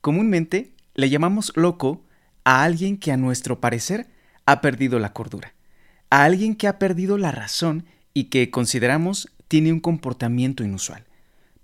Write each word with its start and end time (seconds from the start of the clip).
Comúnmente 0.00 0.72
le 0.94 1.10
llamamos 1.10 1.52
loco 1.56 2.04
a 2.44 2.62
alguien 2.62 2.96
que 2.96 3.12
a 3.12 3.16
nuestro 3.16 3.60
parecer 3.60 4.06
ha 4.46 4.60
perdido 4.60 4.98
la 4.98 5.12
cordura, 5.12 5.54
a 6.08 6.24
alguien 6.24 6.54
que 6.56 6.68
ha 6.68 6.78
perdido 6.78 7.18
la 7.18 7.32
razón 7.32 7.84
y 8.14 8.24
que 8.24 8.50
consideramos 8.50 9.28
tiene 9.48 9.72
un 9.72 9.80
comportamiento 9.80 10.64
inusual. 10.64 11.04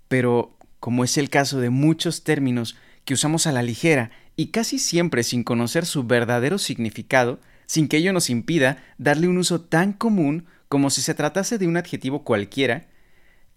Pero, 0.07 0.57
como 0.79 1.03
es 1.03 1.17
el 1.17 1.29
caso 1.29 1.59
de 1.59 1.69
muchos 1.69 2.23
términos 2.23 2.77
que 3.05 3.13
usamos 3.13 3.47
a 3.47 3.51
la 3.51 3.63
ligera 3.63 4.11
y 4.35 4.47
casi 4.47 4.79
siempre 4.79 5.23
sin 5.23 5.43
conocer 5.43 5.85
su 5.85 6.03
verdadero 6.03 6.57
significado, 6.57 7.39
sin 7.65 7.87
que 7.87 7.97
ello 7.97 8.13
nos 8.13 8.29
impida 8.29 8.83
darle 8.97 9.27
un 9.27 9.37
uso 9.37 9.61
tan 9.61 9.93
común 9.93 10.45
como 10.69 10.89
si 10.89 11.01
se 11.01 11.13
tratase 11.13 11.57
de 11.57 11.67
un 11.67 11.77
adjetivo 11.77 12.23
cualquiera, 12.23 12.87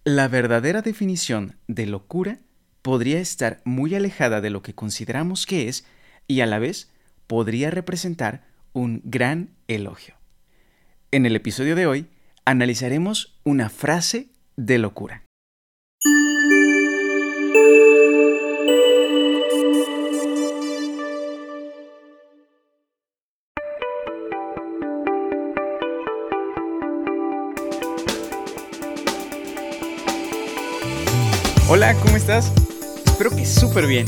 la 0.05 0.29
verdadera 0.29 0.81
definición 0.81 1.57
de 1.69 1.87
locura 1.87 2.39
podría 2.83 3.21
estar 3.21 3.61
muy 3.65 3.95
alejada 3.95 4.41
de 4.41 4.51
lo 4.51 4.63
que 4.63 4.75
consideramos 4.75 5.47
que 5.47 5.69
es 5.69 5.85
y 6.27 6.41
a 6.41 6.47
la 6.47 6.59
vez 6.59 6.91
podría 7.27 7.71
representar 7.71 8.45
un 8.73 9.03
gran 9.05 9.51
elogio. 9.69 10.15
En 11.11 11.27
el 11.27 11.37
episodio 11.37 11.77
de 11.77 11.87
hoy 11.87 12.07
analizaremos 12.45 13.39
una 13.45 13.69
frase 13.69 14.29
de 14.57 14.79
locura. 14.79 15.25
Hola, 31.69 31.95
¿cómo 32.03 32.17
estás? 32.17 32.53
Espero 33.21 33.37
que 33.37 33.45
súper 33.45 33.87
bien. 33.87 34.07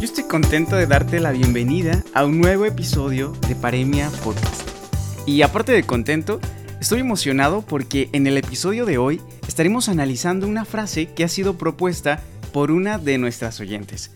Yo 0.00 0.04
estoy 0.04 0.24
contento 0.24 0.76
de 0.76 0.86
darte 0.86 1.20
la 1.20 1.30
bienvenida 1.30 2.02
a 2.14 2.24
un 2.24 2.40
nuevo 2.40 2.64
episodio 2.64 3.32
de 3.48 3.54
Paremia 3.54 4.08
Podcast. 4.24 4.66
Y 5.26 5.42
aparte 5.42 5.72
de 5.72 5.82
contento, 5.82 6.40
estoy 6.80 7.00
emocionado 7.00 7.60
porque 7.60 8.08
en 8.14 8.26
el 8.26 8.38
episodio 8.38 8.86
de 8.86 8.96
hoy 8.96 9.20
estaremos 9.46 9.90
analizando 9.90 10.48
una 10.48 10.64
frase 10.64 11.12
que 11.12 11.22
ha 11.22 11.28
sido 11.28 11.58
propuesta 11.58 12.22
por 12.54 12.70
una 12.70 12.96
de 12.96 13.18
nuestras 13.18 13.60
oyentes. 13.60 14.12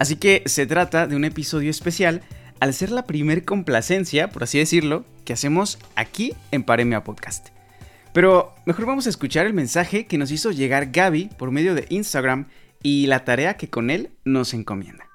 Así 0.00 0.16
que 0.16 0.42
se 0.46 0.66
trata 0.66 1.06
de 1.06 1.14
un 1.14 1.24
episodio 1.24 1.70
especial 1.70 2.22
al 2.58 2.74
ser 2.74 2.90
la 2.90 3.06
primer 3.06 3.44
complacencia, 3.44 4.28
por 4.28 4.42
así 4.42 4.58
decirlo, 4.58 5.04
que 5.24 5.34
hacemos 5.34 5.78
aquí 5.94 6.34
en 6.50 6.64
Paremia 6.64 7.04
Podcast. 7.04 7.50
Pero 8.12 8.56
mejor 8.66 8.86
vamos 8.86 9.06
a 9.06 9.10
escuchar 9.10 9.46
el 9.46 9.54
mensaje 9.54 10.06
que 10.06 10.18
nos 10.18 10.32
hizo 10.32 10.50
llegar 10.50 10.90
Gaby 10.90 11.30
por 11.38 11.52
medio 11.52 11.76
de 11.76 11.86
Instagram 11.90 12.46
y 12.84 13.06
la 13.06 13.24
tarea 13.24 13.56
que 13.56 13.70
con 13.70 13.88
él 13.88 14.10
nos 14.24 14.52
encomienda. 14.52 15.08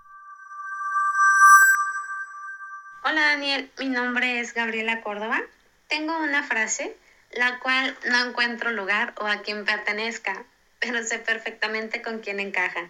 Hola 3.04 3.22
Daniel, 3.22 3.72
mi 3.78 3.90
nombre 3.90 4.40
es 4.40 4.56
Gabriela 4.56 5.02
Córdoba. 5.02 5.40
Tengo 5.88 6.18
una 6.18 6.42
frase 6.42 6.98
la 7.32 7.60
cual 7.60 7.96
no 8.10 8.28
encuentro 8.28 8.72
lugar 8.72 9.14
o 9.22 9.28
a 9.28 9.44
quien 9.44 9.66
pertenezca, 9.66 10.46
pero 10.80 11.04
sé 11.04 11.20
perfectamente 11.20 12.02
con 12.02 12.22
quién 12.22 12.40
encaja. 12.40 12.90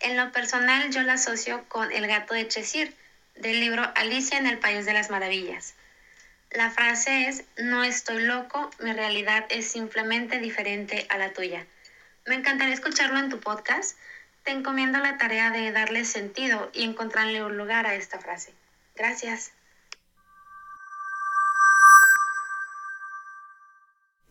En 0.00 0.18
lo 0.18 0.30
personal 0.30 0.90
yo 0.90 1.02
la 1.02 1.14
asocio 1.14 1.64
con 1.68 1.90
El 1.90 2.06
gato 2.06 2.34
de 2.34 2.46
Cheshire, 2.46 2.92
del 3.36 3.60
libro 3.60 3.82
Alicia 3.94 4.36
en 4.36 4.46
el 4.46 4.58
País 4.58 4.84
de 4.84 4.92
las 4.92 5.08
Maravillas. 5.08 5.74
La 6.50 6.70
frase 6.70 7.28
es, 7.28 7.44
no 7.56 7.82
estoy 7.82 8.24
loco, 8.24 8.70
mi 8.80 8.92
realidad 8.92 9.46
es 9.48 9.68
simplemente 9.68 10.38
diferente 10.38 11.06
a 11.08 11.16
la 11.16 11.32
tuya. 11.32 11.64
Me 12.28 12.34
encantaría 12.34 12.74
escucharlo 12.74 13.18
en 13.18 13.30
tu 13.30 13.40
podcast. 13.40 13.96
Te 14.44 14.50
encomiendo 14.50 14.98
la 14.98 15.16
tarea 15.16 15.50
de 15.50 15.72
darle 15.72 16.04
sentido 16.04 16.70
y 16.74 16.82
encontrarle 16.82 17.42
un 17.42 17.56
lugar 17.56 17.86
a 17.86 17.94
esta 17.94 18.18
frase. 18.18 18.52
Gracias. 18.94 19.52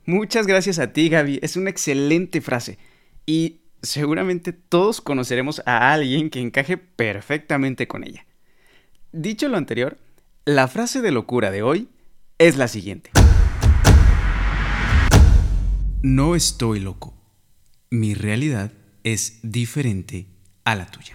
Muchas 0.06 0.46
gracias 0.46 0.78
a 0.78 0.94
ti, 0.94 1.10
Gaby. 1.10 1.40
Es 1.42 1.58
una 1.58 1.72
excelente 1.72 2.40
frase. 2.40 2.78
Y 3.26 3.62
seguramente 3.82 4.54
todos 4.54 5.02
conoceremos 5.02 5.64
a 5.66 5.92
alguien 5.92 6.30
que 6.30 6.40
encaje 6.40 6.78
perfectamente 6.78 7.88
con 7.88 8.04
ella. 8.04 8.28
Dicho 9.12 9.48
lo 9.48 9.58
anterior, 9.58 9.98
la 10.46 10.68
frase 10.68 11.02
de 11.02 11.12
locura 11.12 11.50
de 11.50 11.64
hoy 11.64 11.90
es 12.38 12.58
la 12.58 12.68
siguiente. 12.68 13.10
No 16.04 16.36
estoy 16.36 16.80
loco. 16.80 17.17
Mi 17.90 18.16
realidad 18.16 18.74
es 19.04 19.40
diferente 19.44 20.28
a 20.66 20.76
la 20.76 20.88
tuya. 20.88 21.14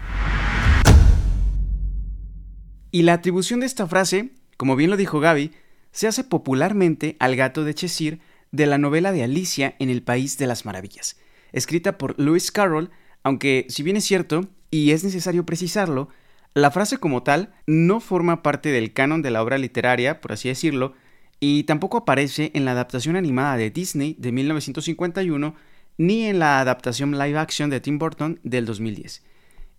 Y 2.91 3.03
la 3.03 3.13
atribución 3.13 3.61
de 3.61 3.67
esta 3.67 3.87
frase, 3.87 4.31
como 4.57 4.75
bien 4.75 4.89
lo 4.89 4.97
dijo 4.97 5.21
Gaby, 5.21 5.51
se 5.91 6.07
hace 6.07 6.25
popularmente 6.25 7.17
al 7.21 7.37
gato 7.37 7.65
de 7.65 7.75
Cheshire 7.75 8.21
de 8.53 8.65
la 8.65 8.79
novela 8.79 9.13
de 9.13 9.23
Alicia 9.23 9.77
en 9.81 9.91
el 9.91 10.03
País 10.03 10.39
de 10.39 10.47
las 10.47 10.65
Maravillas, 10.65 11.19
escrita 11.53 11.99
por 11.99 12.19
Lewis 12.19 12.51
Carroll, 12.51 12.91
aunque 13.23 13.67
si 13.69 13.83
bien 13.83 13.99
es 13.99 14.05
cierto, 14.05 14.49
y 14.71 14.93
es 14.93 15.05
necesario 15.05 15.45
precisarlo, 15.45 16.09
la 16.55 16.71
frase 16.71 16.97
como 16.97 17.23
tal 17.23 17.53
no 17.67 18.01
forma 18.01 18.43
parte 18.43 18.71
del 18.71 18.95
canon 18.95 19.21
de 19.21 19.31
la 19.31 19.43
obra 19.43 19.59
literaria, 19.59 20.23
por 20.23 20.33
así 20.33 20.49
decirlo, 20.49 20.95
y 21.39 21.65
tampoco 21.65 21.99
aparece 21.99 22.51
en 22.55 22.65
la 22.65 22.71
adaptación 22.71 23.17
animada 23.17 23.59
de 23.59 23.69
Disney 23.69 24.17
de 24.19 24.33
1951 24.33 25.55
ni 25.99 26.25
en 26.25 26.39
la 26.39 26.61
adaptación 26.61 27.19
live 27.19 27.39
action 27.39 27.71
de 27.71 27.81
Tim 27.81 27.99
Burton 27.99 28.41
del 28.43 28.67
2010. 28.67 29.23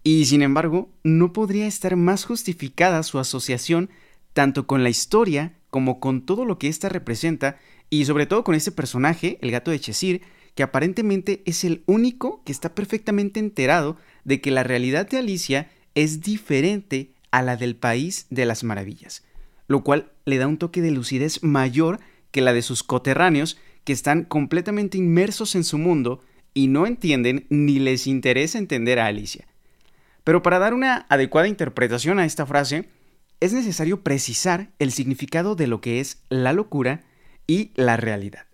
Y 0.03 0.25
sin 0.25 0.41
embargo, 0.41 0.89
no 1.03 1.33
podría 1.33 1.67
estar 1.67 1.95
más 1.95 2.25
justificada 2.25 3.03
su 3.03 3.19
asociación 3.19 3.89
tanto 4.33 4.67
con 4.67 4.83
la 4.83 4.89
historia 4.89 5.53
como 5.69 5.99
con 5.99 6.25
todo 6.25 6.45
lo 6.45 6.59
que 6.59 6.67
ésta 6.67 6.89
representa 6.89 7.57
y 7.89 8.05
sobre 8.05 8.25
todo 8.25 8.43
con 8.43 8.55
este 8.55 8.71
personaje, 8.71 9.37
el 9.41 9.51
gato 9.51 9.71
de 9.71 9.79
Cheshire, 9.79 10.21
que 10.55 10.63
aparentemente 10.63 11.41
es 11.45 11.63
el 11.63 11.83
único 11.85 12.43
que 12.43 12.51
está 12.51 12.75
perfectamente 12.75 13.39
enterado 13.39 13.97
de 14.23 14.41
que 14.41 14.51
la 14.51 14.63
realidad 14.63 15.07
de 15.09 15.17
Alicia 15.17 15.71
es 15.95 16.21
diferente 16.21 17.13
a 17.31 17.41
la 17.41 17.57
del 17.57 17.75
País 17.75 18.27
de 18.29 18.45
las 18.45 18.63
Maravillas 18.63 19.23
lo 19.67 19.83
cual 19.83 20.11
le 20.25 20.37
da 20.37 20.47
un 20.47 20.57
toque 20.57 20.81
de 20.81 20.91
lucidez 20.91 21.43
mayor 21.43 21.99
que 22.31 22.41
la 22.41 22.53
de 22.53 22.61
sus 22.61 22.83
coterráneos 22.83 23.57
que 23.83 23.93
están 23.93 24.23
completamente 24.23 24.97
inmersos 24.97 25.55
en 25.55 25.63
su 25.63 25.77
mundo 25.77 26.21
y 26.53 26.67
no 26.67 26.85
entienden 26.85 27.45
ni 27.49 27.79
les 27.79 28.07
interesa 28.07 28.57
entender 28.57 28.99
a 28.99 29.07
Alicia. 29.07 29.47
Pero 30.23 30.41
para 30.41 30.59
dar 30.59 30.73
una 30.73 31.05
adecuada 31.09 31.47
interpretación 31.47 32.19
a 32.19 32.25
esta 32.25 32.45
frase, 32.45 32.89
es 33.39 33.53
necesario 33.53 34.03
precisar 34.03 34.71
el 34.79 34.91
significado 34.91 35.55
de 35.55 35.67
lo 35.67 35.81
que 35.81 35.99
es 35.99 36.23
la 36.29 36.53
locura 36.53 37.03
y 37.45 37.71
la 37.75 37.97
realidad. 37.97 38.45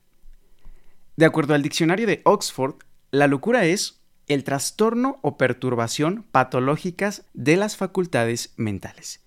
De 1.15 1.25
acuerdo 1.25 1.53
al 1.53 1.61
diccionario 1.61 2.07
de 2.07 2.21
Oxford, 2.23 2.75
la 3.11 3.27
locura 3.27 3.65
es 3.65 4.01
el 4.27 4.43
trastorno 4.43 5.19
o 5.21 5.37
perturbación 5.37 6.25
patológicas 6.31 7.25
de 7.33 7.57
las 7.57 7.75
facultades 7.75 8.53
mentales. 8.55 9.21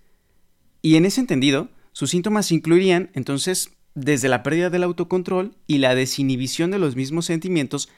Y 0.81 0.97
en 0.97 1.05
ese 1.05 1.21
entendido, 1.21 1.69
sus 1.93 2.11
síntomas 2.11 2.51
incluirían 2.51 3.11
entonces 3.15 3.71
desde 3.95 4.29
la 4.29 4.43
pérdida 4.43 4.71
del 4.71 4.85
autocontrol 4.85 5.55
y 5.67 5.79
la 5.79 5.95
desinhibición 5.95 6.71
de 6.71 6.79
los 6.79 6.97
mismos 6.97 7.27
sentimientos 7.27 7.89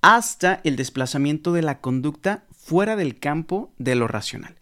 hasta 0.00 0.60
el 0.64 0.76
desplazamiento 0.76 1.52
de 1.52 1.62
la 1.62 1.80
conducta 1.80 2.44
fuera 2.52 2.96
del 2.96 3.18
campo 3.18 3.72
de 3.78 3.94
lo 3.94 4.08
racional. 4.08 4.56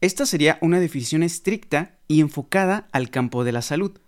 Esta 0.00 0.26
sería 0.26 0.58
una 0.60 0.78
definición 0.80 1.22
estricta 1.22 1.96
y 2.06 2.20
enfocada 2.20 2.88
al 2.92 3.10
campo 3.10 3.44
de 3.44 3.52
la 3.52 3.62
salud. 3.62 3.98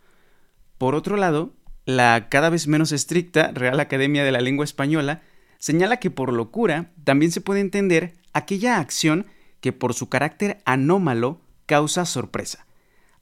Por 0.78 0.94
otro 0.94 1.16
lado, 1.16 1.52
la 1.84 2.28
cada 2.28 2.50
vez 2.50 2.68
menos 2.68 2.92
estricta 2.92 3.50
Real 3.52 3.80
Academia 3.80 4.24
de 4.24 4.32
la 4.32 4.40
Lengua 4.40 4.64
Española 4.64 5.22
señala 5.58 5.98
que 5.98 6.10
por 6.10 6.32
locura 6.32 6.90
también 7.04 7.32
se 7.32 7.40
puede 7.40 7.60
entender 7.60 8.14
aquella 8.32 8.78
acción 8.78 9.26
que 9.60 9.72
por 9.72 9.94
su 9.94 10.08
carácter 10.08 10.60
anómalo 10.64 11.40
causa 11.66 12.04
sorpresa, 12.04 12.66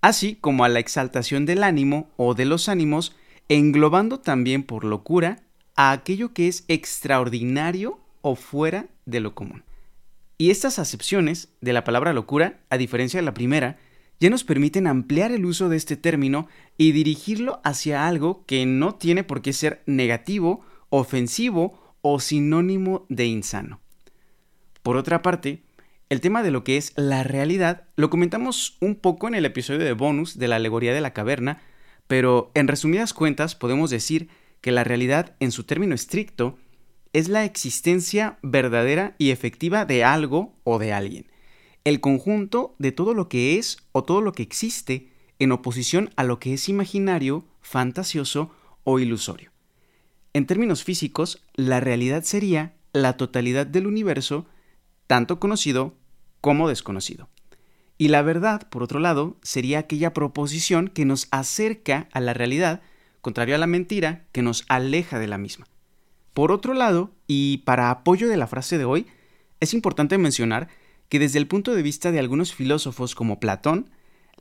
así 0.00 0.36
como 0.36 0.64
a 0.64 0.68
la 0.68 0.78
exaltación 0.78 1.46
del 1.46 1.62
ánimo 1.62 2.10
o 2.16 2.34
de 2.34 2.44
los 2.44 2.68
ánimos, 2.68 3.14
englobando 3.48 4.20
también 4.20 4.62
por 4.62 4.84
locura 4.84 5.42
a 5.76 5.92
aquello 5.92 6.32
que 6.32 6.48
es 6.48 6.64
extraordinario 6.68 8.00
o 8.20 8.34
fuera 8.34 8.86
de 9.06 9.20
lo 9.20 9.34
común. 9.34 9.64
Y 10.36 10.50
estas 10.50 10.78
acepciones 10.78 11.48
de 11.60 11.72
la 11.72 11.84
palabra 11.84 12.12
locura, 12.12 12.60
a 12.70 12.78
diferencia 12.78 13.18
de 13.18 13.24
la 13.24 13.34
primera, 13.34 13.78
ya 14.20 14.30
nos 14.30 14.44
permiten 14.44 14.86
ampliar 14.86 15.32
el 15.32 15.44
uso 15.44 15.68
de 15.68 15.76
este 15.76 15.96
término 15.96 16.48
y 16.76 16.92
dirigirlo 16.92 17.60
hacia 17.64 18.06
algo 18.06 18.44
que 18.46 18.66
no 18.66 18.94
tiene 18.94 19.24
por 19.24 19.42
qué 19.42 19.52
ser 19.52 19.82
negativo, 19.86 20.64
ofensivo 20.90 21.96
o 22.02 22.20
sinónimo 22.20 23.06
de 23.08 23.26
insano. 23.26 23.80
Por 24.82 24.96
otra 24.96 25.22
parte, 25.22 25.62
el 26.08 26.20
tema 26.20 26.42
de 26.42 26.50
lo 26.50 26.64
que 26.64 26.76
es 26.76 26.92
la 26.96 27.22
realidad 27.22 27.84
lo 27.96 28.10
comentamos 28.10 28.76
un 28.80 28.94
poco 28.94 29.28
en 29.28 29.34
el 29.34 29.44
episodio 29.44 29.84
de 29.84 29.92
bonus 29.92 30.38
de 30.38 30.48
la 30.48 30.56
alegoría 30.56 30.94
de 30.94 31.00
la 31.00 31.12
caverna, 31.12 31.60
pero 32.06 32.50
en 32.54 32.68
resumidas 32.68 33.12
cuentas 33.12 33.54
podemos 33.54 33.90
decir 33.90 34.28
que 34.60 34.72
la 34.72 34.84
realidad 34.84 35.36
en 35.40 35.52
su 35.52 35.64
término 35.64 35.94
estricto 35.94 36.58
es 37.12 37.28
la 37.28 37.44
existencia 37.44 38.38
verdadera 38.42 39.14
y 39.18 39.30
efectiva 39.30 39.84
de 39.84 40.04
algo 40.04 40.54
o 40.64 40.78
de 40.78 40.92
alguien. 40.92 41.26
el 41.84 42.00
conjunto 42.00 42.74
de 42.78 42.92
todo 42.92 43.14
lo 43.14 43.30
que 43.30 43.56
es 43.58 43.78
o 43.92 44.04
todo 44.04 44.20
lo 44.20 44.32
que 44.32 44.42
existe 44.42 45.08
en 45.38 45.52
oposición 45.52 46.10
a 46.16 46.24
lo 46.24 46.38
que 46.38 46.52
es 46.52 46.68
imaginario, 46.68 47.46
fantasioso 47.62 48.50
o 48.84 48.98
ilusorio. 48.98 49.52
En 50.34 50.44
términos 50.46 50.84
físicos, 50.84 51.42
la 51.54 51.80
realidad 51.80 52.24
sería 52.24 52.74
la 52.92 53.16
totalidad 53.16 53.66
del 53.66 53.86
universo, 53.86 54.46
tanto 55.08 55.40
conocido 55.40 55.96
como 56.40 56.68
desconocido. 56.68 57.28
Y 57.96 58.08
la 58.08 58.22
verdad, 58.22 58.68
por 58.68 58.84
otro 58.84 59.00
lado, 59.00 59.36
sería 59.42 59.80
aquella 59.80 60.14
proposición 60.14 60.86
que 60.86 61.04
nos 61.04 61.26
acerca 61.32 62.08
a 62.12 62.20
la 62.20 62.32
realidad, 62.32 62.80
contrario 63.20 63.56
a 63.56 63.58
la 63.58 63.66
mentira, 63.66 64.26
que 64.30 64.42
nos 64.42 64.64
aleja 64.68 65.18
de 65.18 65.26
la 65.26 65.38
misma. 65.38 65.66
Por 66.32 66.52
otro 66.52 66.74
lado, 66.74 67.10
y 67.26 67.58
para 67.58 67.90
apoyo 67.90 68.28
de 68.28 68.36
la 68.36 68.46
frase 68.46 68.78
de 68.78 68.84
hoy, 68.84 69.08
es 69.58 69.74
importante 69.74 70.16
mencionar 70.18 70.68
que 71.08 71.18
desde 71.18 71.40
el 71.40 71.48
punto 71.48 71.74
de 71.74 71.82
vista 71.82 72.12
de 72.12 72.20
algunos 72.20 72.54
filósofos 72.54 73.16
como 73.16 73.40
Platón, 73.40 73.90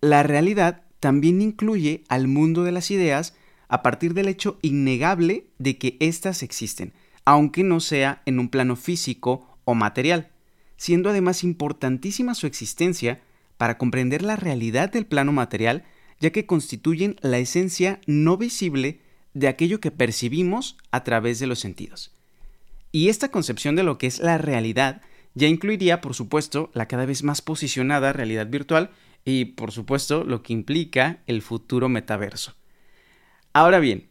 la 0.01 0.21
realidad 0.21 0.83
también 0.99 1.41
incluye 1.41 2.03
al 2.09 2.27
mundo 2.27 2.63
de 2.63 2.71
las 2.71 2.91
ideas 2.91 3.35
a 3.69 3.81
partir 3.81 4.13
del 4.13 4.27
hecho 4.27 4.59
innegable 4.61 5.47
de 5.57 5.79
que 5.79 5.97
éstas 5.99 6.43
existen, 6.43 6.93
aunque 7.25 7.63
no 7.63 7.79
sea 7.79 8.21
en 8.25 8.37
un 8.37 8.49
plano 8.49 8.75
físico 8.75 9.57
o 9.65 9.73
material, 9.73 10.29
siendo 10.77 11.09
además 11.09 11.43
importantísima 11.43 12.35
su 12.35 12.47
existencia 12.47 13.21
para 13.57 13.77
comprender 13.77 14.21
la 14.21 14.35
realidad 14.35 14.91
del 14.91 15.05
plano 15.05 15.33
material, 15.33 15.83
ya 16.19 16.31
que 16.31 16.45
constituyen 16.45 17.17
la 17.21 17.39
esencia 17.39 17.99
no 18.05 18.37
visible 18.37 19.01
de 19.33 19.47
aquello 19.47 19.79
que 19.79 19.91
percibimos 19.91 20.77
a 20.91 21.03
través 21.03 21.39
de 21.39 21.47
los 21.47 21.59
sentidos. 21.59 22.11
Y 22.91 23.09
esta 23.09 23.29
concepción 23.29 23.75
de 23.75 23.83
lo 23.83 23.97
que 23.97 24.07
es 24.07 24.19
la 24.19 24.37
realidad 24.37 25.01
ya 25.35 25.47
incluiría, 25.47 26.01
por 26.01 26.15
supuesto, 26.15 26.71
la 26.73 26.87
cada 26.87 27.05
vez 27.05 27.23
más 27.23 27.41
posicionada 27.41 28.13
realidad 28.13 28.47
virtual 28.47 28.89
y, 29.23 29.45
por 29.45 29.71
supuesto, 29.71 30.23
lo 30.23 30.41
que 30.41 30.53
implica 30.53 31.21
el 31.27 31.43
futuro 31.43 31.89
metaverso. 31.89 32.55
Ahora 33.53 33.79
bien, 33.79 34.07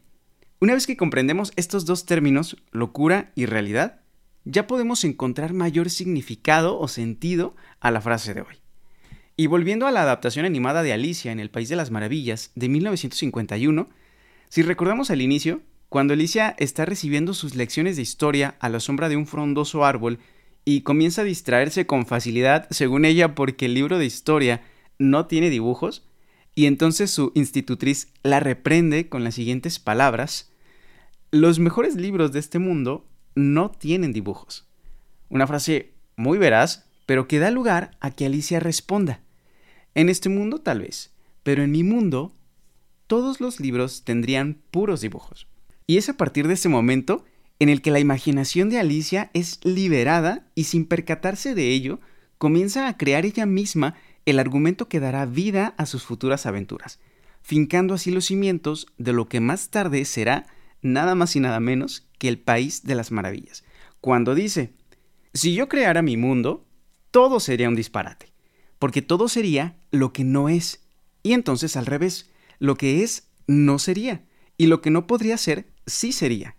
una 0.61 0.73
vez 0.73 0.87
que 0.87 0.95
comprendemos 0.95 1.51
estos 1.55 1.85
dos 1.85 2.05
términos, 2.05 2.57
locura 2.71 3.31
y 3.35 3.45
realidad, 3.45 4.01
ya 4.49 4.65
podemos 4.65 5.03
encontrar 5.03 5.53
mayor 5.53 5.89
significado 5.89 6.79
o 6.79 6.87
sentido 6.87 7.55
a 7.81 7.91
la 7.91 7.99
frase 7.99 8.33
de 8.33 8.41
hoy. 8.41 8.55
Y 9.35 9.47
volviendo 9.47 9.87
a 9.87 9.91
la 9.91 10.01
adaptación 10.01 10.45
animada 10.45 10.83
de 10.83 10.93
Alicia 10.93 11.31
en 11.31 11.39
el 11.39 11.49
País 11.49 11.67
de 11.69 11.75
las 11.75 11.91
Maravillas 11.91 12.51
de 12.55 12.69
1951, 12.69 13.89
si 14.49 14.61
recordamos 14.61 15.11
al 15.11 15.21
inicio, 15.21 15.61
cuando 15.89 16.13
Alicia 16.13 16.55
está 16.59 16.85
recibiendo 16.85 17.33
sus 17.33 17.55
lecciones 17.55 17.97
de 17.97 18.01
historia 18.01 18.55
a 18.59 18.69
la 18.69 18.79
sombra 18.79 19.09
de 19.09 19.17
un 19.17 19.27
frondoso 19.27 19.83
árbol 19.83 20.19
y 20.63 20.81
comienza 20.81 21.21
a 21.21 21.25
distraerse 21.25 21.85
con 21.85 22.05
facilidad, 22.05 22.67
según 22.71 23.03
ella, 23.03 23.35
porque 23.35 23.65
el 23.65 23.73
libro 23.73 23.97
de 23.97 24.05
historia 24.05 24.61
no 24.97 25.27
tiene 25.27 25.49
dibujos, 25.49 26.07
y 26.55 26.65
entonces 26.65 27.11
su 27.11 27.31
institutriz 27.35 28.07
la 28.23 28.39
reprende 28.39 29.09
con 29.09 29.23
las 29.23 29.35
siguientes 29.35 29.77
palabras, 29.77 30.51
los 31.31 31.59
mejores 31.59 31.95
libros 31.95 32.31
de 32.31 32.39
este 32.39 32.59
mundo 32.59 33.05
no 33.37 33.69
tienen 33.71 34.11
dibujos. 34.13 34.67
Una 35.29 35.47
frase 35.47 35.93
muy 36.15 36.37
veraz, 36.37 36.85
pero 37.05 37.27
que 37.27 37.39
da 37.39 37.51
lugar 37.51 37.91
a 37.99 38.11
que 38.11 38.25
Alicia 38.25 38.59
responda. 38.59 39.21
En 39.95 40.09
este 40.09 40.27
mundo 40.27 40.59
tal 40.59 40.81
vez, 40.81 41.11
pero 41.43 41.63
en 41.63 41.71
mi 41.71 41.83
mundo 41.83 42.33
todos 43.05 43.39
los 43.39 43.59
libros 43.59 44.03
tendrían 44.03 44.57
puros 44.71 45.01
dibujos. 45.01 45.47
Y 45.85 45.97
es 45.97 46.09
a 46.09 46.17
partir 46.17 46.47
de 46.47 46.55
ese 46.55 46.67
momento 46.67 47.23
en 47.59 47.69
el 47.69 47.81
que 47.81 47.91
la 47.91 47.99
imaginación 47.99 48.69
de 48.69 48.79
Alicia 48.79 49.31
es 49.33 49.59
liberada 49.63 50.47
y 50.53 50.65
sin 50.65 50.85
percatarse 50.85 51.55
de 51.55 51.69
ello, 51.69 51.99
comienza 52.37 52.87
a 52.87 52.97
crear 52.97 53.25
ella 53.25 53.45
misma 53.45 53.95
el 54.25 54.39
argumento 54.39 54.89
que 54.89 54.99
dará 54.99 55.25
vida 55.25 55.73
a 55.77 55.85
sus 55.85 56.03
futuras 56.03 56.45
aventuras, 56.45 56.99
fincando 57.41 57.93
así 57.93 58.11
los 58.11 58.25
cimientos 58.25 58.87
de 58.97 59.13
lo 59.13 59.27
que 59.27 59.39
más 59.39 59.69
tarde 59.69 60.03
será 60.05 60.45
nada 60.81 61.15
más 61.15 61.35
y 61.35 61.39
nada 61.39 61.59
menos 61.59 62.06
que 62.17 62.27
el 62.27 62.39
país 62.39 62.83
de 62.83 62.95
las 62.95 63.11
maravillas, 63.11 63.63
cuando 64.01 64.35
dice, 64.35 64.73
si 65.33 65.53
yo 65.53 65.67
creara 65.67 66.01
mi 66.01 66.17
mundo, 66.17 66.65
todo 67.11 67.39
sería 67.39 67.69
un 67.69 67.75
disparate, 67.75 68.31
porque 68.79 69.01
todo 69.01 69.27
sería 69.27 69.77
lo 69.91 70.13
que 70.13 70.23
no 70.23 70.49
es, 70.49 70.81
y 71.23 71.33
entonces 71.33 71.75
al 71.75 71.85
revés, 71.85 72.29
lo 72.59 72.75
que 72.75 73.03
es 73.03 73.27
no 73.47 73.79
sería, 73.79 74.25
y 74.57 74.67
lo 74.67 74.81
que 74.81 74.91
no 74.91 75.07
podría 75.07 75.37
ser 75.37 75.67
sí 75.85 76.11
sería. 76.11 76.55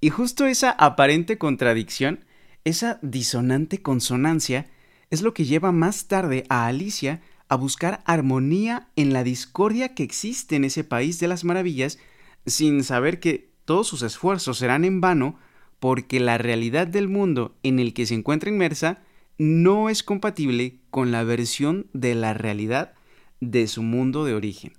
Y 0.00 0.10
justo 0.10 0.46
esa 0.46 0.70
aparente 0.70 1.38
contradicción, 1.38 2.24
esa 2.64 2.98
disonante 3.02 3.82
consonancia, 3.82 4.70
es 5.10 5.22
lo 5.22 5.34
que 5.34 5.44
lleva 5.44 5.72
más 5.72 6.06
tarde 6.08 6.44
a 6.48 6.66
Alicia 6.66 7.20
a 7.48 7.54
buscar 7.54 8.02
armonía 8.06 8.88
en 8.96 9.12
la 9.12 9.24
discordia 9.24 9.94
que 9.94 10.02
existe 10.02 10.56
en 10.56 10.64
ese 10.64 10.84
país 10.84 11.18
de 11.20 11.28
las 11.28 11.44
maravillas, 11.44 11.98
sin 12.46 12.82
saber 12.82 13.20
que 13.20 13.51
todos 13.64 13.86
sus 13.86 14.02
esfuerzos 14.02 14.58
serán 14.58 14.84
en 14.84 15.00
vano 15.00 15.38
porque 15.80 16.20
la 16.20 16.38
realidad 16.38 16.86
del 16.86 17.08
mundo 17.08 17.56
en 17.62 17.78
el 17.78 17.94
que 17.94 18.06
se 18.06 18.14
encuentra 18.14 18.50
inmersa 18.50 19.02
no 19.38 19.88
es 19.88 20.02
compatible 20.02 20.78
con 20.90 21.10
la 21.10 21.24
versión 21.24 21.86
de 21.92 22.14
la 22.14 22.34
realidad 22.34 22.94
de 23.40 23.66
su 23.66 23.82
mundo 23.82 24.24
de 24.24 24.34
origen. 24.34 24.72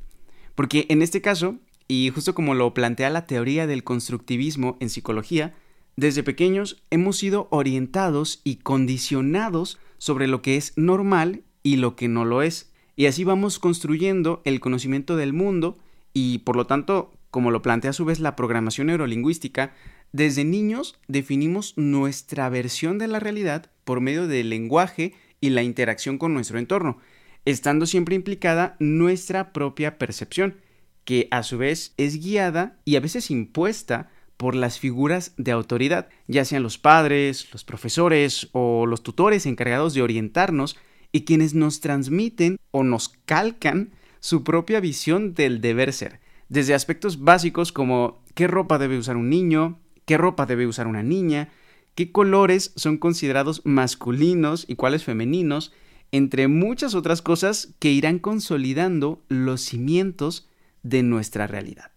Porque 0.55 0.85
en 0.89 1.01
este 1.01 1.21
caso, 1.21 1.57
y 1.87 2.09
justo 2.09 2.33
como 2.33 2.55
lo 2.55 2.73
plantea 2.73 3.09
la 3.09 3.25
teoría 3.25 3.67
del 3.67 3.83
constructivismo 3.83 4.77
en 4.79 4.89
psicología, 4.89 5.55
desde 5.95 6.23
pequeños 6.23 6.81
hemos 6.89 7.17
sido 7.17 7.47
orientados 7.51 8.41
y 8.43 8.55
condicionados 8.57 9.79
sobre 9.97 10.27
lo 10.27 10.41
que 10.41 10.55
es 10.55 10.73
normal 10.75 11.43
y 11.61 11.75
lo 11.75 11.95
que 11.95 12.07
no 12.07 12.25
lo 12.25 12.41
es. 12.41 12.71
Y 12.95 13.07
así 13.07 13.23
vamos 13.23 13.59
construyendo 13.59 14.41
el 14.45 14.59
conocimiento 14.59 15.15
del 15.15 15.33
mundo 15.33 15.77
y 16.13 16.39
por 16.39 16.55
lo 16.55 16.67
tanto, 16.67 17.11
como 17.33 17.49
lo 17.49 17.63
plantea 17.63 17.89
a 17.89 17.93
su 17.93 18.05
vez 18.05 18.19
la 18.19 18.35
programación 18.37 18.87
neurolingüística, 18.87 19.73
desde 20.11 20.45
niños 20.45 20.99
definimos 21.09 21.73
nuestra 21.75 22.47
versión 22.47 22.99
de 22.99 23.07
la 23.07 23.19
realidad 23.19 23.71
por 23.83 23.99
medio 23.99 24.27
del 24.27 24.51
lenguaje 24.51 25.15
y 25.41 25.49
la 25.49 25.63
interacción 25.63 26.17
con 26.19 26.33
nuestro 26.33 26.59
entorno 26.59 26.99
estando 27.45 27.85
siempre 27.85 28.15
implicada 28.15 28.75
nuestra 28.79 29.51
propia 29.51 29.97
percepción, 29.97 30.61
que 31.05 31.27
a 31.31 31.43
su 31.43 31.57
vez 31.57 31.93
es 31.97 32.23
guiada 32.23 32.77
y 32.85 32.95
a 32.95 33.01
veces 33.01 33.29
impuesta 33.29 34.09
por 34.37 34.55
las 34.55 34.79
figuras 34.79 35.33
de 35.37 35.51
autoridad, 35.51 36.09
ya 36.27 36.45
sean 36.45 36.63
los 36.63 36.77
padres, 36.77 37.51
los 37.51 37.63
profesores 37.63 38.49
o 38.51 38.85
los 38.85 39.03
tutores 39.03 39.45
encargados 39.45 39.93
de 39.93 40.01
orientarnos 40.01 40.77
y 41.11 41.21
quienes 41.25 41.53
nos 41.53 41.81
transmiten 41.81 42.57
o 42.71 42.83
nos 42.83 43.09
calcan 43.09 43.91
su 44.19 44.43
propia 44.43 44.79
visión 44.79 45.33
del 45.33 45.61
deber 45.61 45.93
ser, 45.93 46.19
desde 46.53 46.75
aspectos 46.75 47.23
básicos 47.23 47.71
como 47.71 48.23
qué 48.35 48.45
ropa 48.45 48.77
debe 48.77 48.99
usar 48.99 49.17
un 49.17 49.27
niño, 49.27 49.79
qué 50.05 50.17
ropa 50.17 50.45
debe 50.45 50.67
usar 50.67 50.85
una 50.85 51.01
niña, 51.01 51.49
qué 51.95 52.11
colores 52.11 52.73
son 52.75 52.99
considerados 52.99 53.63
masculinos 53.65 54.65
y 54.67 54.75
cuáles 54.75 55.03
femeninos, 55.03 55.73
entre 56.11 56.47
muchas 56.47 56.93
otras 56.93 57.23
cosas 57.23 57.73
que 57.79 57.89
irán 57.89 58.19
consolidando 58.19 59.23
los 59.29 59.61
cimientos 59.61 60.47
de 60.83 61.01
nuestra 61.01 61.47
realidad. 61.47 61.89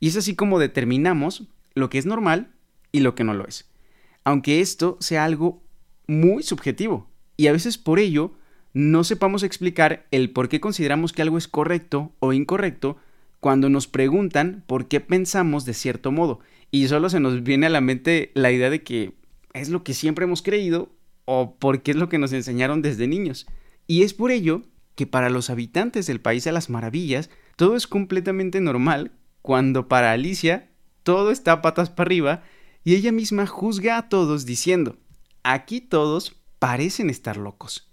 Y 0.00 0.08
es 0.08 0.16
así 0.16 0.34
como 0.34 0.58
determinamos 0.58 1.48
lo 1.74 1.90
que 1.90 1.98
es 1.98 2.06
normal 2.06 2.50
y 2.92 3.00
lo 3.00 3.14
que 3.14 3.24
no 3.24 3.34
lo 3.34 3.46
es. 3.46 3.70
Aunque 4.24 4.62
esto 4.62 4.96
sea 5.00 5.26
algo 5.26 5.62
muy 6.06 6.42
subjetivo 6.42 7.10
y 7.36 7.48
a 7.48 7.52
veces 7.52 7.76
por 7.76 7.98
ello 7.98 8.32
no 8.72 9.04
sepamos 9.04 9.42
explicar 9.42 10.06
el 10.12 10.30
por 10.30 10.48
qué 10.48 10.60
consideramos 10.60 11.12
que 11.12 11.20
algo 11.20 11.36
es 11.36 11.46
correcto 11.46 12.12
o 12.20 12.32
incorrecto 12.32 12.96
cuando 13.42 13.68
nos 13.68 13.88
preguntan 13.88 14.62
por 14.68 14.86
qué 14.86 15.00
pensamos 15.00 15.64
de 15.64 15.74
cierto 15.74 16.12
modo 16.12 16.38
y 16.70 16.86
solo 16.86 17.10
se 17.10 17.18
nos 17.18 17.42
viene 17.42 17.66
a 17.66 17.70
la 17.70 17.80
mente 17.80 18.30
la 18.34 18.52
idea 18.52 18.70
de 18.70 18.84
que 18.84 19.14
es 19.52 19.68
lo 19.68 19.82
que 19.82 19.94
siempre 19.94 20.26
hemos 20.26 20.42
creído 20.42 20.94
o 21.24 21.56
porque 21.58 21.90
es 21.90 21.96
lo 21.96 22.08
que 22.08 22.18
nos 22.18 22.32
enseñaron 22.32 22.82
desde 22.82 23.08
niños. 23.08 23.48
Y 23.88 24.04
es 24.04 24.14
por 24.14 24.30
ello 24.30 24.62
que 24.94 25.08
para 25.08 25.28
los 25.28 25.50
habitantes 25.50 26.06
del 26.06 26.20
País 26.20 26.44
de 26.44 26.52
las 26.52 26.70
Maravillas 26.70 27.30
todo 27.56 27.74
es 27.74 27.88
completamente 27.88 28.60
normal, 28.60 29.10
cuando 29.42 29.88
para 29.88 30.12
Alicia 30.12 30.70
todo 31.02 31.32
está 31.32 31.62
patas 31.62 31.90
para 31.90 32.06
arriba 32.06 32.42
y 32.84 32.94
ella 32.94 33.10
misma 33.10 33.48
juzga 33.48 33.98
a 33.98 34.08
todos 34.08 34.46
diciendo, 34.46 34.98
aquí 35.42 35.80
todos 35.80 36.36
parecen 36.60 37.10
estar 37.10 37.38
locos. 37.38 37.90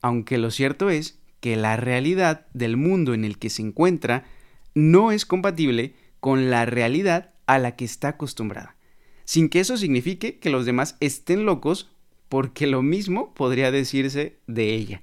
Aunque 0.00 0.38
lo 0.38 0.52
cierto 0.52 0.90
es 0.90 1.18
que 1.40 1.56
la 1.56 1.76
realidad 1.76 2.46
del 2.54 2.76
mundo 2.76 3.14
en 3.14 3.24
el 3.24 3.40
que 3.40 3.50
se 3.50 3.62
encuentra 3.62 4.26
no 4.74 5.12
es 5.12 5.26
compatible 5.26 5.94
con 6.20 6.50
la 6.50 6.66
realidad 6.66 7.34
a 7.46 7.58
la 7.58 7.76
que 7.76 7.84
está 7.84 8.08
acostumbrada, 8.08 8.76
sin 9.24 9.48
que 9.48 9.60
eso 9.60 9.76
signifique 9.76 10.38
que 10.38 10.50
los 10.50 10.66
demás 10.66 10.96
estén 11.00 11.44
locos 11.44 11.90
porque 12.28 12.66
lo 12.66 12.82
mismo 12.82 13.34
podría 13.34 13.70
decirse 13.70 14.38
de 14.46 14.74
ella. 14.74 15.02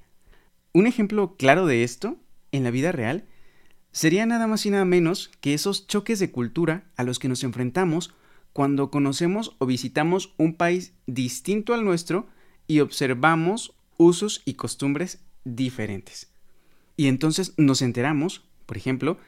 Un 0.72 0.86
ejemplo 0.86 1.36
claro 1.36 1.66
de 1.66 1.84
esto, 1.84 2.16
en 2.52 2.64
la 2.64 2.70
vida 2.70 2.92
real, 2.92 3.24
sería 3.92 4.26
nada 4.26 4.46
más 4.46 4.66
y 4.66 4.70
nada 4.70 4.84
menos 4.84 5.30
que 5.40 5.54
esos 5.54 5.86
choques 5.86 6.18
de 6.18 6.30
cultura 6.30 6.90
a 6.96 7.04
los 7.04 7.18
que 7.18 7.28
nos 7.28 7.44
enfrentamos 7.44 8.14
cuando 8.52 8.90
conocemos 8.90 9.56
o 9.58 9.66
visitamos 9.66 10.34
un 10.36 10.54
país 10.54 10.92
distinto 11.06 11.74
al 11.74 11.84
nuestro 11.84 12.26
y 12.66 12.80
observamos 12.80 13.74
usos 13.96 14.42
y 14.44 14.54
costumbres 14.54 15.20
diferentes. 15.44 16.32
Y 16.96 17.08
entonces 17.08 17.54
nos 17.56 17.82
enteramos, 17.82 18.44
por 18.66 18.76
ejemplo, 18.76 19.18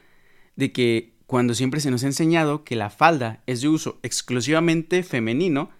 de 0.55 0.71
que 0.71 1.13
cuando 1.25 1.55
siempre 1.55 1.79
se 1.79 1.91
nos 1.91 2.03
ha 2.03 2.07
enseñado 2.07 2.63
que 2.63 2.75
la 2.75 2.89
falda 2.89 3.41
es 3.47 3.61
de 3.61 3.69
uso 3.69 3.99
exclusivamente 4.03 5.03
femenino, 5.03 5.71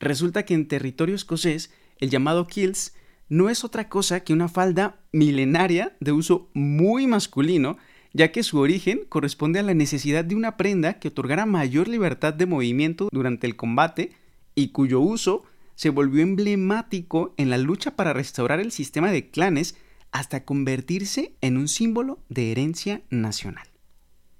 resulta 0.00 0.44
que 0.44 0.54
en 0.54 0.68
territorio 0.68 1.14
escocés 1.14 1.72
el 1.98 2.10
llamado 2.10 2.46
kilts 2.46 2.94
no 3.28 3.50
es 3.50 3.64
otra 3.64 3.88
cosa 3.88 4.20
que 4.20 4.32
una 4.32 4.48
falda 4.48 5.00
milenaria 5.12 5.96
de 6.00 6.12
uso 6.12 6.48
muy 6.54 7.06
masculino, 7.06 7.78
ya 8.12 8.30
que 8.32 8.42
su 8.42 8.58
origen 8.58 9.04
corresponde 9.08 9.58
a 9.58 9.62
la 9.62 9.74
necesidad 9.74 10.24
de 10.24 10.36
una 10.36 10.56
prenda 10.56 10.98
que 11.00 11.08
otorgara 11.08 11.46
mayor 11.46 11.88
libertad 11.88 12.32
de 12.32 12.46
movimiento 12.46 13.08
durante 13.10 13.46
el 13.46 13.56
combate 13.56 14.12
y 14.54 14.68
cuyo 14.68 15.00
uso 15.00 15.44
se 15.74 15.90
volvió 15.90 16.22
emblemático 16.22 17.34
en 17.36 17.50
la 17.50 17.58
lucha 17.58 17.96
para 17.96 18.12
restaurar 18.12 18.60
el 18.60 18.70
sistema 18.70 19.10
de 19.10 19.30
clanes 19.30 19.76
hasta 20.12 20.44
convertirse 20.44 21.34
en 21.40 21.56
un 21.56 21.66
símbolo 21.66 22.20
de 22.28 22.52
herencia 22.52 23.02
nacional. 23.10 23.73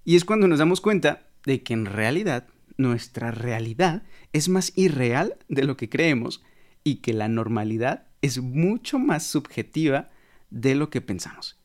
Y 0.05 0.17
es 0.17 0.25
cuando 0.25 0.49
nos 0.49 0.59
damos 0.59 0.81
cuenta 0.81 1.27
de 1.45 1.63
que 1.63 1.73
en 1.73 1.87
realidad 1.87 2.49
nuestra 2.77 3.31
realidad 3.31 4.03
es 4.33 4.49
más 4.49 4.73
irreal 4.77 5.37
de 5.49 5.65
lo 5.65 5.77
que 5.77 5.89
creemos 5.89 6.43
y 6.83 6.97
que 6.97 7.13
la 7.13 7.29
normalidad 7.29 8.07
es 8.21 8.41
mucho 8.41 8.99
más 8.99 9.27
subjetiva 9.27 10.11
de 10.51 10.75
lo 10.75 10.91
que 10.91 11.01
pensamos. 11.01 11.59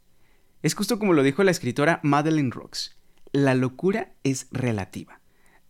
Es 0.62 0.74
justo 0.76 1.00
como 1.00 1.14
lo 1.14 1.24
dijo 1.24 1.44
la 1.44 1.52
escritora 1.52 2.00
Madeleine 2.04 2.52
Rocks. 2.52 2.98
La 3.32 3.56
locura 3.56 4.14
es 4.24 4.48
relativa. 4.52 5.22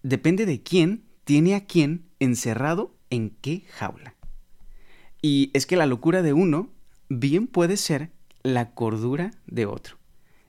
Depende 0.03 0.45
de 0.45 0.63
quién 0.63 1.03
tiene 1.25 1.55
a 1.55 1.65
quién 1.65 2.05
encerrado 2.19 2.95
en 3.09 3.31
qué 3.41 3.65
jaula. 3.69 4.15
Y 5.21 5.51
es 5.53 5.65
que 5.65 5.75
la 5.75 5.85
locura 5.85 6.21
de 6.21 6.33
uno 6.33 6.71
bien 7.09 7.47
puede 7.47 7.77
ser 7.77 8.11
la 8.41 8.73
cordura 8.73 9.31
de 9.45 9.65
otro. 9.65 9.97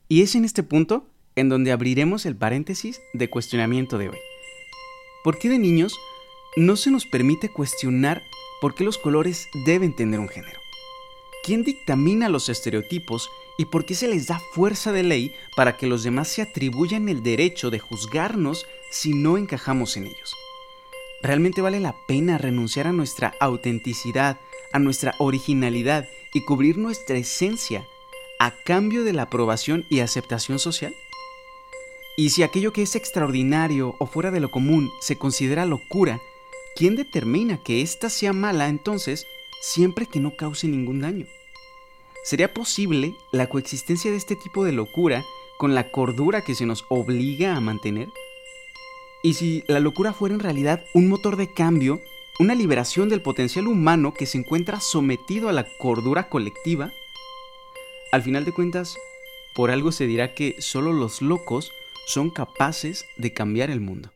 Y 0.07 0.21
es 0.21 0.35
en 0.35 0.45
este 0.45 0.63
punto 0.63 1.10
en 1.35 1.49
donde 1.49 1.71
abriremos 1.71 2.25
el 2.25 2.35
paréntesis 2.35 3.01
de 3.13 3.29
cuestionamiento 3.29 3.97
de 3.97 4.09
hoy. 4.09 4.17
¿Por 5.23 5.37
qué 5.37 5.49
de 5.49 5.59
niños 5.59 5.97
no 6.55 6.75
se 6.75 6.91
nos 6.91 7.05
permite 7.05 7.49
cuestionar 7.49 8.23
por 8.59 8.75
qué 8.75 8.83
los 8.83 8.97
colores 8.97 9.47
deben 9.65 9.95
tener 9.95 10.19
un 10.19 10.29
género? 10.29 10.59
¿Quién 11.43 11.63
dictamina 11.63 12.29
los 12.29 12.49
estereotipos 12.49 13.29
y 13.57 13.65
por 13.65 13.85
qué 13.85 13.95
se 13.95 14.07
les 14.07 14.27
da 14.27 14.39
fuerza 14.53 14.91
de 14.91 15.03
ley 15.03 15.31
para 15.55 15.77
que 15.77 15.87
los 15.87 16.03
demás 16.03 16.27
se 16.27 16.41
atribuyan 16.41 17.09
el 17.09 17.23
derecho 17.23 17.69
de 17.69 17.79
juzgarnos 17.79 18.65
si 18.91 19.13
no 19.13 19.37
encajamos 19.37 19.97
en 19.97 20.05
ellos? 20.05 20.35
¿Realmente 21.21 21.61
vale 21.61 21.79
la 21.79 21.95
pena 22.07 22.37
renunciar 22.37 22.87
a 22.87 22.91
nuestra 22.91 23.33
autenticidad, 23.39 24.39
a 24.73 24.79
nuestra 24.79 25.13
originalidad 25.19 26.07
y 26.33 26.41
cubrir 26.41 26.77
nuestra 26.77 27.17
esencia 27.17 27.85
a 28.39 28.51
cambio 28.63 29.03
de 29.03 29.13
la 29.13 29.23
aprobación 29.23 29.85
y 29.89 29.99
aceptación 29.99 30.57
social? 30.57 30.95
Y 32.17 32.31
si 32.31 32.43
aquello 32.43 32.73
que 32.73 32.81
es 32.81 32.95
extraordinario 32.95 33.95
o 33.99 34.05
fuera 34.05 34.31
de 34.31 34.39
lo 34.39 34.51
común 34.51 34.89
se 34.99 35.17
considera 35.17 35.65
locura, 35.65 36.21
¿quién 36.75 36.95
determina 36.95 37.61
que 37.63 37.81
ésta 37.81 38.09
sea 38.09 38.33
mala 38.33 38.67
entonces 38.67 39.25
siempre 39.61 40.05
que 40.05 40.19
no 40.19 40.35
cause 40.35 40.67
ningún 40.67 41.01
daño? 41.01 41.25
¿Sería 42.23 42.53
posible 42.53 43.15
la 43.31 43.47
coexistencia 43.47 44.11
de 44.11 44.17
este 44.17 44.35
tipo 44.35 44.63
de 44.63 44.71
locura 44.71 45.25
con 45.57 45.73
la 45.73 45.89
cordura 45.89 46.43
que 46.43 46.53
se 46.53 46.65
nos 46.65 46.85
obliga 46.89 47.55
a 47.55 47.61
mantener? 47.61 48.09
Y 49.23 49.35
si 49.35 49.63
la 49.67 49.79
locura 49.79 50.13
fuera 50.13 50.35
en 50.35 50.41
realidad 50.41 50.83
un 50.93 51.07
motor 51.07 51.37
de 51.37 51.51
cambio, 51.53 52.01
una 52.39 52.55
liberación 52.55 53.07
del 53.09 53.21
potencial 53.21 53.67
humano 53.67 54.13
que 54.13 54.25
se 54.25 54.37
encuentra 54.37 54.79
sometido 54.81 55.47
a 55.47 55.53
la 55.53 55.65
cordura 55.77 56.27
colectiva, 56.29 56.91
al 58.11 58.23
final 58.23 58.45
de 58.45 58.51
cuentas, 58.51 58.97
por 59.53 59.71
algo 59.71 59.91
se 59.91 60.07
dirá 60.07 60.33
que 60.33 60.55
solo 60.59 60.91
los 60.91 61.21
locos 61.21 61.71
son 62.07 62.29
capaces 62.29 63.05
de 63.17 63.33
cambiar 63.33 63.69
el 63.69 63.81
mundo. 63.81 64.11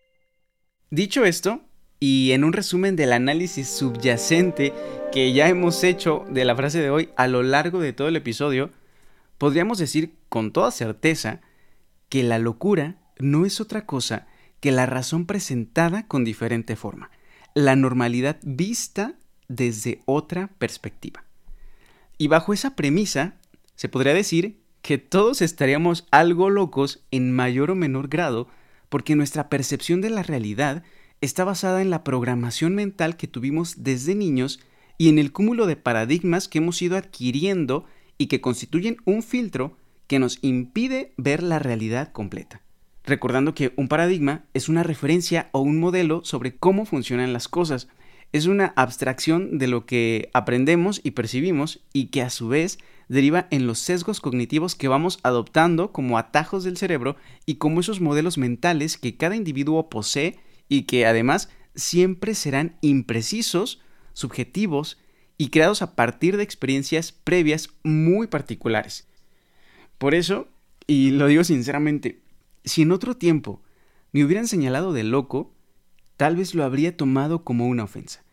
Dicho 0.89 1.25
esto, 1.25 1.61
y 1.99 2.31
en 2.31 2.43
un 2.43 2.53
resumen 2.53 2.95
del 2.95 3.13
análisis 3.13 3.69
subyacente 3.69 4.73
que 5.11 5.33
ya 5.33 5.47
hemos 5.47 5.83
hecho 5.83 6.25
de 6.29 6.45
la 6.45 6.55
frase 6.55 6.81
de 6.81 6.89
hoy 6.89 7.09
a 7.15 7.27
lo 7.27 7.41
largo 7.41 7.79
de 7.79 7.93
todo 7.93 8.07
el 8.07 8.15
episodio, 8.15 8.69
podríamos 9.37 9.77
decir 9.77 10.15
con 10.29 10.51
toda 10.51 10.71
certeza 10.71 11.41
que 12.09 12.23
la 12.23 12.39
locura 12.39 12.97
no 13.17 13.45
es 13.45 13.61
otra 13.61 13.85
cosa 13.85 14.27
que 14.59 14.71
la 14.71 14.85
razón 14.85 15.25
presentada 15.25 16.07
con 16.07 16.23
diferente 16.23 16.75
forma, 16.75 17.11
la 17.53 17.75
normalidad 17.75 18.37
vista 18.43 19.15
desde 19.47 20.01
otra 20.05 20.47
perspectiva. 20.57 21.23
Y 22.17 22.27
bajo 22.27 22.53
esa 22.53 22.75
premisa, 22.75 23.35
se 23.75 23.89
podría 23.89 24.13
decir 24.13 24.61
que 24.85 24.99
todos 24.99 25.41
estaríamos 25.41 26.05
algo 26.11 26.51
locos 26.51 27.03
en 27.09 27.31
mayor 27.31 27.71
o 27.71 27.75
menor 27.75 28.07
grado 28.07 28.47
porque 28.87 29.15
nuestra 29.15 29.49
percepción 29.49 29.99
de 29.99 30.11
la 30.11 30.21
realidad 30.21 30.83
está 31.21 31.43
basada 31.43 31.81
en 31.81 31.89
la 31.89 32.03
programación 32.03 32.75
mental 32.75 33.17
que 33.17 33.25
tuvimos 33.25 33.83
desde 33.83 34.13
niños 34.13 34.59
y 34.99 35.09
en 35.09 35.17
el 35.17 35.31
cúmulo 35.31 35.65
de 35.65 35.75
paradigmas 35.75 36.47
que 36.47 36.59
hemos 36.59 36.79
ido 36.83 36.97
adquiriendo 36.97 37.85
y 38.19 38.27
que 38.27 38.41
constituyen 38.41 38.97
un 39.05 39.23
filtro 39.23 39.75
que 40.05 40.19
nos 40.19 40.37
impide 40.43 41.13
ver 41.17 41.41
la 41.41 41.57
realidad 41.57 42.11
completa 42.11 42.61
recordando 43.03 43.55
que 43.55 43.73
un 43.77 43.87
paradigma 43.87 44.45
es 44.53 44.69
una 44.69 44.83
referencia 44.83 45.49
o 45.51 45.61
un 45.61 45.79
modelo 45.79 46.23
sobre 46.23 46.57
cómo 46.57 46.85
funcionan 46.85 47.33
las 47.33 47.47
cosas. 47.47 47.87
Es 48.33 48.47
una 48.47 48.73
abstracción 48.75 49.59
de 49.59 49.67
lo 49.67 49.85
que 49.85 50.29
aprendemos 50.33 51.01
y 51.03 51.11
percibimos 51.11 51.81
y 51.93 52.07
que 52.07 52.23
a 52.23 52.31
su 52.31 52.47
vez 52.47 52.79
deriva 53.09 53.47
en 53.51 53.67
los 53.67 53.79
sesgos 53.79 54.19
cognitivos 54.19 54.75
que 54.75 54.87
vamos 54.87 55.19
adoptando 55.23 55.91
como 55.91 56.17
atajos 56.17 56.63
del 56.63 56.77
cerebro 56.77 57.15
y 57.45 57.55
como 57.55 57.79
esos 57.79 58.01
modelos 58.01 58.37
mentales 58.37 58.97
que 58.97 59.17
cada 59.17 59.35
individuo 59.35 59.89
posee 59.89 60.39
y 60.67 60.83
que 60.83 61.05
además 61.05 61.49
siempre 61.75 62.35
serán 62.35 62.77
imprecisos, 62.81 63.81
subjetivos 64.13 64.97
y 65.37 65.49
creados 65.49 65.81
a 65.81 65.95
partir 65.95 66.37
de 66.37 66.43
experiencias 66.43 67.11
previas 67.11 67.69
muy 67.83 68.27
particulares. 68.27 69.07
Por 69.97 70.15
eso, 70.15 70.47
y 70.87 71.11
lo 71.11 71.27
digo 71.27 71.43
sinceramente, 71.43 72.21
si 72.63 72.81
en 72.81 72.91
otro 72.91 73.15
tiempo 73.15 73.61
me 74.11 74.23
hubieran 74.23 74.47
señalado 74.47 74.93
de 74.93 75.03
loco, 75.03 75.53
tal 76.17 76.35
vez 76.35 76.55
lo 76.55 76.63
habría 76.63 76.95
tomado 76.95 77.43
como 77.43 77.67
una 77.67 77.83
ofensa. 77.83 78.23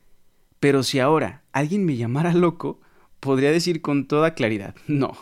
Pero 0.61 0.85
si 0.85 1.01
ahora 1.01 1.43
alguien 1.53 1.85
me 1.85 1.97
llamara 1.97 2.33
loco, 2.33 2.81
podría 3.23 3.53
decir 3.53 3.81
con 3.83 4.09
toda 4.09 4.35
claridad, 4.35 4.75
no, 4.89 5.17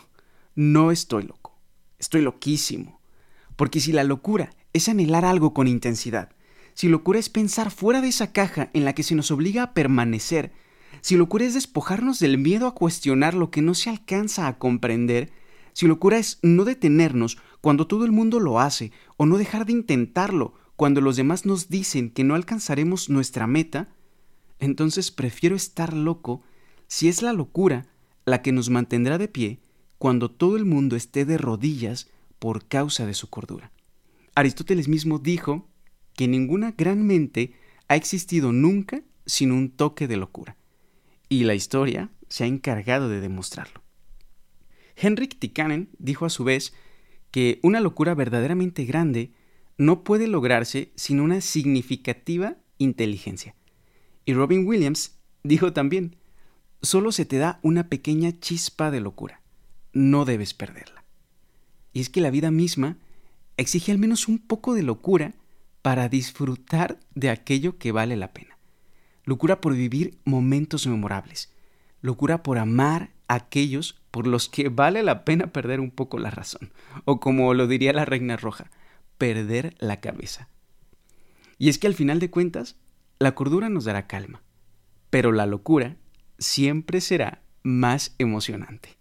no 0.55 0.91
estoy 0.91 1.23
loco, 1.23 1.55
estoy 1.99 2.21
loquísimo. 2.21 2.99
Porque 3.55 3.79
si 3.79 3.91
la 3.91 4.03
locura 4.03 4.55
es 4.73 4.89
anhelar 4.89 5.23
algo 5.23 5.53
con 5.53 5.67
intensidad, 5.67 6.31
si 6.73 6.87
locura 6.89 7.19
es 7.19 7.29
pensar 7.29 7.69
fuera 7.69 8.01
de 8.01 8.07
esa 8.07 8.31
caja 8.31 8.71
en 8.73 8.85
la 8.85 8.93
que 8.93 9.03
se 9.03 9.13
nos 9.13 9.29
obliga 9.29 9.61
a 9.61 9.73
permanecer, 9.75 10.51
si 11.01 11.15
locura 11.15 11.45
es 11.45 11.53
despojarnos 11.53 12.17
del 12.17 12.39
miedo 12.39 12.65
a 12.65 12.73
cuestionar 12.73 13.35
lo 13.35 13.51
que 13.51 13.61
no 13.61 13.75
se 13.75 13.91
alcanza 13.91 14.47
a 14.47 14.57
comprender, 14.57 15.31
si 15.73 15.85
locura 15.85 16.17
es 16.17 16.39
no 16.41 16.65
detenernos 16.65 17.37
cuando 17.61 17.85
todo 17.85 18.05
el 18.05 18.11
mundo 18.11 18.39
lo 18.39 18.59
hace, 18.59 18.91
o 19.17 19.27
no 19.27 19.37
dejar 19.37 19.67
de 19.67 19.73
intentarlo 19.73 20.55
cuando 20.75 21.01
los 21.01 21.17
demás 21.17 21.45
nos 21.45 21.69
dicen 21.69 22.09
que 22.09 22.23
no 22.23 22.33
alcanzaremos 22.33 23.11
nuestra 23.11 23.45
meta, 23.45 23.89
entonces 24.57 25.11
prefiero 25.11 25.55
estar 25.55 25.93
loco 25.93 26.41
si 26.87 27.07
es 27.07 27.21
la 27.21 27.33
locura 27.33 27.90
la 28.31 28.41
que 28.41 28.53
nos 28.53 28.69
mantendrá 28.69 29.17
de 29.17 29.27
pie 29.27 29.59
cuando 29.97 30.31
todo 30.31 30.55
el 30.55 30.63
mundo 30.63 30.95
esté 30.95 31.25
de 31.25 31.37
rodillas 31.37 32.09
por 32.39 32.65
causa 32.65 33.05
de 33.05 33.13
su 33.13 33.29
cordura. 33.29 33.71
Aristóteles 34.35 34.87
mismo 34.87 35.19
dijo 35.19 35.67
que 36.15 36.29
ninguna 36.29 36.71
gran 36.71 37.05
mente 37.05 37.53
ha 37.89 37.97
existido 37.97 38.53
nunca 38.53 39.01
sin 39.25 39.51
un 39.51 39.69
toque 39.69 40.07
de 40.07 40.15
locura, 40.15 40.55
y 41.27 41.43
la 41.43 41.55
historia 41.55 42.09
se 42.29 42.45
ha 42.45 42.47
encargado 42.47 43.09
de 43.09 43.19
demostrarlo. 43.19 43.83
Henrik 44.95 45.37
Tikkanen 45.37 45.89
dijo 45.99 46.25
a 46.25 46.29
su 46.29 46.45
vez 46.45 46.73
que 47.31 47.59
una 47.63 47.81
locura 47.81 48.15
verdaderamente 48.15 48.85
grande 48.85 49.33
no 49.77 50.05
puede 50.05 50.27
lograrse 50.27 50.93
sin 50.95 51.19
una 51.19 51.41
significativa 51.41 52.55
inteligencia. 52.77 53.55
Y 54.23 54.33
Robin 54.33 54.65
Williams 54.65 55.19
dijo 55.43 55.73
también, 55.73 56.15
solo 56.81 57.11
se 57.11 57.25
te 57.25 57.37
da 57.37 57.59
una 57.61 57.87
pequeña 57.87 58.39
chispa 58.39 58.91
de 58.91 59.01
locura, 59.01 59.41
no 59.93 60.25
debes 60.25 60.53
perderla. 60.53 61.03
Y 61.93 62.01
es 62.01 62.09
que 62.09 62.21
la 62.21 62.31
vida 62.31 62.51
misma 62.51 62.97
exige 63.57 63.91
al 63.91 63.97
menos 63.97 64.27
un 64.27 64.39
poco 64.39 64.73
de 64.73 64.83
locura 64.83 65.33
para 65.81 66.09
disfrutar 66.09 66.99
de 67.15 67.29
aquello 67.29 67.77
que 67.77 67.91
vale 67.91 68.15
la 68.15 68.33
pena. 68.33 68.57
Locura 69.23 69.61
por 69.61 69.75
vivir 69.75 70.17
momentos 70.25 70.87
memorables. 70.87 71.51
Locura 72.01 72.43
por 72.43 72.57
amar 72.57 73.11
a 73.27 73.35
aquellos 73.35 74.01
por 74.09 74.27
los 74.27 74.49
que 74.49 74.69
vale 74.69 75.03
la 75.03 75.23
pena 75.23 75.47
perder 75.47 75.79
un 75.79 75.91
poco 75.91 76.19
la 76.19 76.31
razón, 76.31 76.71
o 77.05 77.19
como 77.19 77.53
lo 77.53 77.67
diría 77.67 77.93
la 77.93 78.05
reina 78.05 78.37
roja, 78.37 78.71
perder 79.17 79.75
la 79.79 79.99
cabeza. 79.99 80.49
Y 81.57 81.69
es 81.69 81.77
que 81.77 81.87
al 81.87 81.93
final 81.93 82.19
de 82.19 82.31
cuentas, 82.31 82.75
la 83.19 83.35
cordura 83.35 83.69
nos 83.69 83.85
dará 83.85 84.07
calma, 84.07 84.41
pero 85.11 85.31
la 85.31 85.45
locura 85.45 85.97
siempre 86.41 86.99
será 86.99 87.41
más 87.63 88.15
emocionante. 88.17 88.97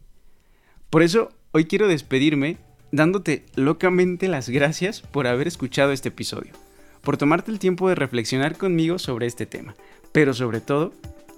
Por 0.90 1.02
eso, 1.02 1.30
hoy 1.52 1.64
quiero 1.64 1.88
despedirme 1.88 2.58
dándote 2.92 3.46
locamente 3.54 4.28
las 4.28 4.48
gracias 4.48 5.00
por 5.00 5.26
haber 5.26 5.48
escuchado 5.48 5.92
este 5.92 6.10
episodio, 6.10 6.52
por 7.00 7.16
tomarte 7.16 7.50
el 7.50 7.58
tiempo 7.58 7.88
de 7.88 7.94
reflexionar 7.94 8.56
conmigo 8.56 8.98
sobre 8.98 9.26
este 9.26 9.46
tema, 9.46 9.74
pero 10.12 10.34
sobre 10.34 10.60
todo, 10.60 10.92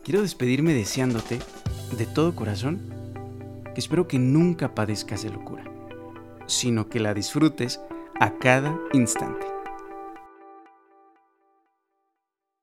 quiero 0.04 0.22
despedirme 0.22 0.74
deseándote, 0.74 1.38
de 1.96 2.06
todo 2.06 2.34
corazón, 2.34 2.80
que 3.74 3.80
espero 3.80 4.08
que 4.08 4.18
nunca 4.18 4.74
padezcas 4.74 5.22
de 5.22 5.30
locura, 5.30 5.64
sino 6.46 6.88
que 6.88 7.00
la 7.00 7.14
disfrutes 7.14 7.80
a 8.18 8.38
cada 8.38 8.78
instante. 8.92 9.51